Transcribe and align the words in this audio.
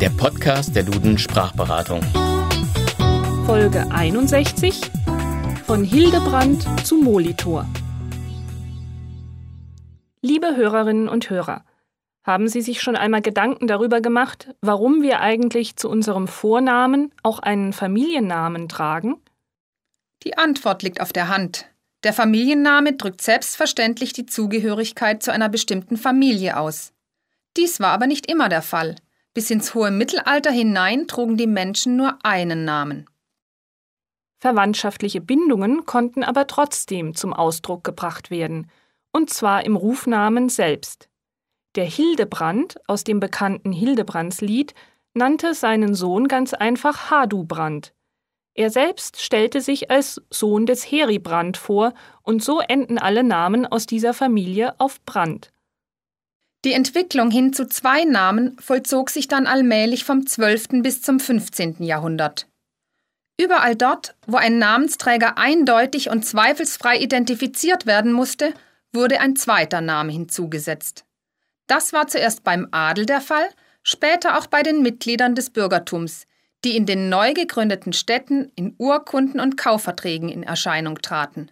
der 0.00 0.08
Podcast 0.08 0.74
der 0.74 0.82
Duden 0.82 1.18
Sprachberatung. 1.18 2.00
Folge 3.44 3.84
61 3.90 4.90
von 5.66 5.84
Hildebrand 5.84 6.66
zu 6.86 6.96
Molitor. 6.96 7.66
Liebe 10.22 10.56
Hörerinnen 10.56 11.06
und 11.06 11.28
Hörer, 11.28 11.66
haben 12.22 12.48
Sie 12.48 12.62
sich 12.62 12.80
schon 12.80 12.96
einmal 12.96 13.20
Gedanken 13.20 13.66
darüber 13.66 14.00
gemacht, 14.00 14.54
warum 14.62 15.02
wir 15.02 15.20
eigentlich 15.20 15.76
zu 15.76 15.90
unserem 15.90 16.28
Vornamen 16.28 17.12
auch 17.22 17.40
einen 17.40 17.74
Familiennamen 17.74 18.70
tragen? 18.70 19.20
Die 20.22 20.38
Antwort 20.38 20.82
liegt 20.82 21.02
auf 21.02 21.12
der 21.12 21.28
Hand. 21.28 21.66
Der 22.04 22.14
Familienname 22.14 22.94
drückt 22.94 23.20
selbstverständlich 23.20 24.14
die 24.14 24.24
Zugehörigkeit 24.24 25.22
zu 25.22 25.30
einer 25.30 25.50
bestimmten 25.50 25.98
Familie 25.98 26.58
aus. 26.58 26.94
Dies 27.58 27.80
war 27.80 27.90
aber 27.90 28.06
nicht 28.06 28.30
immer 28.30 28.48
der 28.48 28.62
Fall. 28.62 28.96
Bis 29.32 29.50
ins 29.50 29.74
hohe 29.74 29.90
Mittelalter 29.90 30.50
hinein 30.50 31.06
trugen 31.06 31.36
die 31.36 31.46
Menschen 31.46 31.96
nur 31.96 32.18
einen 32.24 32.64
Namen. 32.64 33.08
Verwandtschaftliche 34.38 35.20
Bindungen 35.20 35.84
konnten 35.84 36.24
aber 36.24 36.46
trotzdem 36.46 37.14
zum 37.14 37.32
Ausdruck 37.32 37.84
gebracht 37.84 38.30
werden, 38.30 38.70
und 39.12 39.30
zwar 39.30 39.64
im 39.64 39.76
Rufnamen 39.76 40.48
selbst. 40.48 41.08
Der 41.76 41.84
Hildebrand 41.84 42.80
aus 42.88 43.04
dem 43.04 43.20
bekannten 43.20 43.72
Hildebrandslied 43.72 44.74
nannte 45.14 45.54
seinen 45.54 45.94
Sohn 45.94 46.26
ganz 46.26 46.54
einfach 46.54 47.10
Hadubrand. 47.10 47.92
Er 48.54 48.70
selbst 48.70 49.20
stellte 49.20 49.60
sich 49.60 49.90
als 49.90 50.20
Sohn 50.30 50.66
des 50.66 50.84
Heribrand 50.90 51.56
vor, 51.56 51.92
und 52.22 52.42
so 52.42 52.60
enden 52.60 52.98
alle 52.98 53.22
Namen 53.22 53.66
aus 53.66 53.86
dieser 53.86 54.14
Familie 54.14 54.74
auf 54.80 55.00
Brand. 55.04 55.52
Die 56.64 56.74
Entwicklung 56.74 57.30
hin 57.30 57.54
zu 57.54 57.66
zwei 57.66 58.04
Namen 58.04 58.58
vollzog 58.58 59.08
sich 59.08 59.28
dann 59.28 59.46
allmählich 59.46 60.04
vom 60.04 60.26
12. 60.26 60.82
bis 60.82 61.00
zum 61.00 61.18
15. 61.18 61.82
Jahrhundert. 61.82 62.48
Überall 63.40 63.74
dort, 63.74 64.14
wo 64.26 64.36
ein 64.36 64.58
Namensträger 64.58 65.38
eindeutig 65.38 66.10
und 66.10 66.26
zweifelsfrei 66.26 66.98
identifiziert 66.98 67.86
werden 67.86 68.12
musste, 68.12 68.52
wurde 68.92 69.20
ein 69.20 69.36
zweiter 69.36 69.80
Name 69.80 70.12
hinzugesetzt. 70.12 71.06
Das 71.66 71.94
war 71.94 72.08
zuerst 72.08 72.44
beim 72.44 72.68
Adel 72.72 73.06
der 73.06 73.22
Fall, 73.22 73.48
später 73.82 74.36
auch 74.36 74.46
bei 74.46 74.62
den 74.62 74.82
Mitgliedern 74.82 75.34
des 75.34 75.48
Bürgertums, 75.48 76.26
die 76.62 76.76
in 76.76 76.84
den 76.84 77.08
neu 77.08 77.32
gegründeten 77.32 77.94
Städten 77.94 78.52
in 78.54 78.74
Urkunden 78.76 79.40
und 79.40 79.56
Kaufverträgen 79.56 80.28
in 80.28 80.42
Erscheinung 80.42 81.00
traten. 81.00 81.50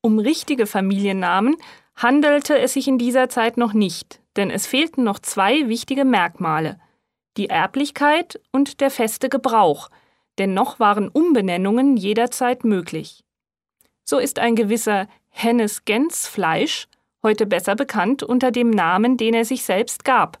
Um 0.00 0.18
richtige 0.18 0.66
Familiennamen 0.66 1.54
handelte 2.02 2.58
es 2.58 2.74
sich 2.74 2.88
in 2.88 2.98
dieser 2.98 3.28
Zeit 3.28 3.56
noch 3.56 3.72
nicht, 3.72 4.20
denn 4.36 4.50
es 4.50 4.66
fehlten 4.66 5.04
noch 5.04 5.18
zwei 5.18 5.68
wichtige 5.68 6.04
Merkmale 6.04 6.78
die 7.36 7.48
Erblichkeit 7.48 8.40
und 8.52 8.80
der 8.80 8.90
feste 8.90 9.28
Gebrauch, 9.28 9.88
denn 10.38 10.54
noch 10.54 10.80
waren 10.80 11.08
Umbenennungen 11.08 11.96
jederzeit 11.96 12.64
möglich. 12.64 13.24
So 14.04 14.18
ist 14.18 14.38
ein 14.38 14.56
gewisser 14.56 15.08
Hennes 15.28 15.84
Gensfleisch 15.84 16.88
heute 17.22 17.46
besser 17.46 17.76
bekannt 17.76 18.22
unter 18.22 18.50
dem 18.50 18.70
Namen, 18.70 19.16
den 19.16 19.34
er 19.34 19.44
sich 19.44 19.64
selbst 19.64 20.04
gab, 20.04 20.38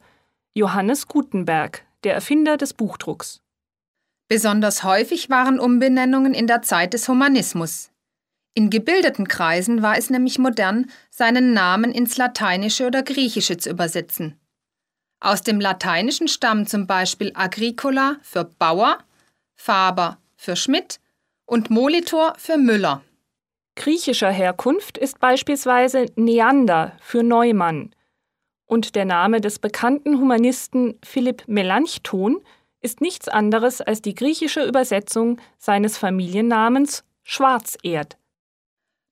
Johannes 0.54 1.06
Gutenberg, 1.06 1.84
der 2.04 2.14
Erfinder 2.14 2.56
des 2.56 2.74
Buchdrucks. 2.74 3.40
Besonders 4.28 4.82
häufig 4.82 5.30
waren 5.30 5.60
Umbenennungen 5.60 6.34
in 6.34 6.46
der 6.46 6.62
Zeit 6.62 6.94
des 6.94 7.08
Humanismus. 7.08 7.90
In 8.54 8.68
gebildeten 8.68 9.28
Kreisen 9.28 9.82
war 9.82 9.96
es 9.96 10.10
nämlich 10.10 10.38
modern, 10.38 10.90
seinen 11.10 11.52
Namen 11.52 11.92
ins 11.92 12.16
Lateinische 12.16 12.86
oder 12.86 13.02
Griechische 13.02 13.56
zu 13.56 13.70
übersetzen. 13.70 14.40
Aus 15.20 15.42
dem 15.42 15.60
Lateinischen 15.60 16.28
stammen 16.28 16.66
zum 16.66 16.86
Beispiel 16.86 17.30
Agricola 17.34 18.16
für 18.22 18.44
Bauer, 18.44 18.98
Faber 19.54 20.18
für 20.34 20.56
Schmidt 20.56 20.98
und 21.44 21.70
Molitor 21.70 22.34
für 22.38 22.56
Müller. 22.56 23.02
Griechischer 23.76 24.30
Herkunft 24.30 24.98
ist 24.98 25.20
beispielsweise 25.20 26.06
Neander 26.16 26.96
für 27.00 27.22
Neumann. 27.22 27.94
Und 28.66 28.94
der 28.94 29.04
Name 29.04 29.40
des 29.40 29.58
bekannten 29.58 30.18
Humanisten 30.18 30.98
Philipp 31.04 31.44
Melanchthon 31.46 32.40
ist 32.80 33.00
nichts 33.00 33.28
anderes 33.28 33.80
als 33.80 34.00
die 34.00 34.14
griechische 34.14 34.64
Übersetzung 34.64 35.40
seines 35.58 35.98
Familiennamens 35.98 37.04
Schwarzerd. 37.22 38.19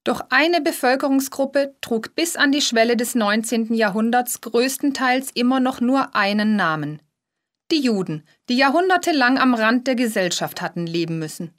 Doch 0.08 0.22
eine 0.30 0.62
Bevölkerungsgruppe 0.62 1.74
trug 1.82 2.14
bis 2.14 2.34
an 2.36 2.50
die 2.50 2.62
Schwelle 2.62 2.96
des 2.96 3.14
19. 3.14 3.74
Jahrhunderts 3.74 4.40
größtenteils 4.40 5.32
immer 5.34 5.60
noch 5.60 5.82
nur 5.82 6.16
einen 6.16 6.56
Namen. 6.56 7.02
Die 7.70 7.82
Juden, 7.82 8.26
die 8.48 8.56
jahrhundertelang 8.56 9.36
am 9.36 9.52
Rand 9.52 9.86
der 9.86 9.96
Gesellschaft 9.96 10.62
hatten 10.62 10.86
leben 10.86 11.18
müssen. 11.18 11.52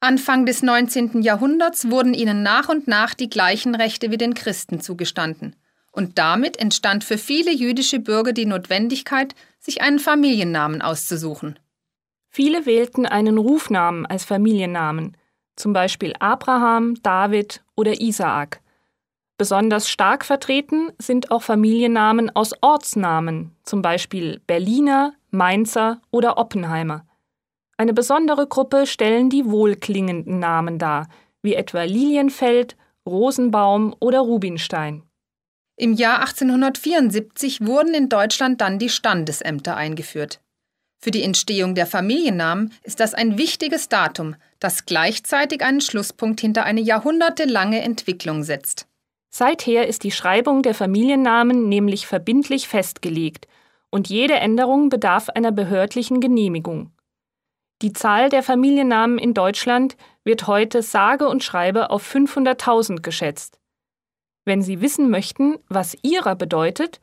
Anfang 0.00 0.44
des 0.44 0.62
19. 0.62 1.22
Jahrhunderts 1.22 1.88
wurden 1.88 2.12
ihnen 2.12 2.42
nach 2.42 2.68
und 2.68 2.88
nach 2.88 3.14
die 3.14 3.30
gleichen 3.30 3.74
Rechte 3.74 4.10
wie 4.10 4.18
den 4.18 4.34
Christen 4.34 4.82
zugestanden. 4.82 5.56
Und 5.92 6.18
damit 6.18 6.58
entstand 6.58 7.04
für 7.04 7.16
viele 7.16 7.54
jüdische 7.54 8.00
Bürger 8.00 8.34
die 8.34 8.44
Notwendigkeit, 8.44 9.34
sich 9.60 9.80
einen 9.80 9.98
Familiennamen 9.98 10.82
auszusuchen. 10.82 11.58
Viele 12.28 12.66
wählten 12.66 13.06
einen 13.06 13.38
Rufnamen 13.38 14.04
als 14.04 14.26
Familiennamen, 14.26 15.16
zum 15.56 15.72
Beispiel 15.72 16.14
Abraham, 16.18 16.94
David 17.02 17.62
oder 17.76 18.00
Isaak. 18.00 18.60
Besonders 19.38 19.88
stark 19.88 20.24
vertreten 20.24 20.92
sind 20.98 21.30
auch 21.30 21.42
Familiennamen 21.42 22.30
aus 22.34 22.52
Ortsnamen, 22.60 23.56
zum 23.64 23.82
Beispiel 23.82 24.40
Berliner, 24.46 25.14
Mainzer 25.30 26.00
oder 26.10 26.38
Oppenheimer. 26.38 27.06
Eine 27.76 27.94
besondere 27.94 28.46
Gruppe 28.46 28.86
stellen 28.86 29.30
die 29.30 29.46
wohlklingenden 29.46 30.38
Namen 30.38 30.78
dar, 30.78 31.08
wie 31.42 31.54
etwa 31.54 31.82
Lilienfeld, 31.82 32.76
Rosenbaum 33.06 33.96
oder 33.98 34.20
Rubinstein. 34.20 35.02
Im 35.76 35.94
Jahr 35.94 36.20
1874 36.20 37.66
wurden 37.66 37.94
in 37.94 38.08
Deutschland 38.08 38.60
dann 38.60 38.78
die 38.78 38.90
Standesämter 38.90 39.76
eingeführt. 39.76 40.40
Für 41.00 41.10
die 41.10 41.24
Entstehung 41.24 41.74
der 41.74 41.86
Familiennamen 41.86 42.72
ist 42.84 43.00
das 43.00 43.14
ein 43.14 43.36
wichtiges 43.38 43.88
Datum, 43.88 44.36
das 44.62 44.86
gleichzeitig 44.86 45.62
einen 45.62 45.80
Schlusspunkt 45.80 46.40
hinter 46.40 46.64
eine 46.64 46.80
jahrhundertelange 46.80 47.82
Entwicklung 47.82 48.42
setzt. 48.42 48.86
Seither 49.30 49.86
ist 49.86 50.04
die 50.04 50.10
Schreibung 50.10 50.62
der 50.62 50.74
Familiennamen 50.74 51.68
nämlich 51.68 52.06
verbindlich 52.06 52.68
festgelegt 52.68 53.48
und 53.90 54.08
jede 54.08 54.34
Änderung 54.34 54.88
bedarf 54.88 55.28
einer 55.30 55.52
behördlichen 55.52 56.20
Genehmigung. 56.20 56.90
Die 57.82 57.92
Zahl 57.92 58.28
der 58.28 58.42
Familiennamen 58.42 59.18
in 59.18 59.34
Deutschland 59.34 59.96
wird 60.22 60.46
heute 60.46 60.82
sage 60.82 61.28
und 61.28 61.42
schreibe 61.42 61.90
auf 61.90 62.06
500.000 62.14 63.00
geschätzt. 63.00 63.58
Wenn 64.44 64.62
Sie 64.62 64.80
wissen 64.80 65.10
möchten, 65.10 65.58
was 65.68 65.96
Ihrer 66.02 66.36
bedeutet, 66.36 67.00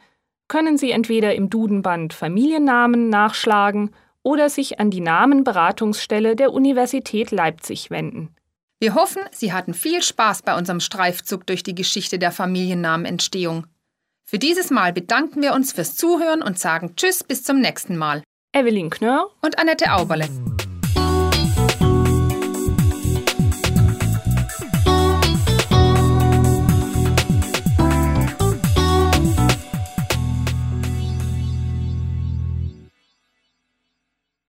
können 0.47 0.77
Sie 0.77 0.91
entweder 0.91 1.35
im 1.35 1.49
Dudenband 1.49 2.13
Familiennamen 2.13 3.09
nachschlagen 3.09 3.91
oder 4.23 4.49
sich 4.49 4.79
an 4.79 4.91
die 4.91 5.01
Namenberatungsstelle 5.01 6.35
der 6.35 6.53
Universität 6.53 7.31
Leipzig 7.31 7.89
wenden. 7.89 8.35
Wir 8.79 8.95
hoffen, 8.95 9.21
Sie 9.31 9.51
hatten 9.51 9.73
viel 9.73 10.01
Spaß 10.01 10.43
bei 10.43 10.57
unserem 10.57 10.79
Streifzug 10.79 11.45
durch 11.45 11.63
die 11.63 11.75
Geschichte 11.75 12.17
der 12.17 12.31
Familiennamenentstehung. 12.31 13.67
Für 14.23 14.39
dieses 14.39 14.69
Mal 14.69 14.93
bedanken 14.93 15.41
wir 15.41 15.53
uns 15.53 15.73
fürs 15.73 15.95
Zuhören 15.95 16.41
und 16.41 16.59
sagen 16.59 16.95
Tschüss 16.95 17.23
bis 17.23 17.43
zum 17.43 17.59
nächsten 17.59 17.97
Mal. 17.97 18.23
Evelyn 18.53 18.89
Knörr 18.89 19.29
und 19.41 19.59
Annette 19.59 19.91
Auberle. 19.91 20.29